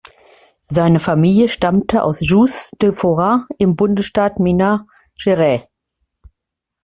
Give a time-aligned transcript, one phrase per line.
[0.67, 4.81] Seine Familie stammte aus Juiz de Fora im Bundesstaat Minas
[5.23, 5.61] Gerais.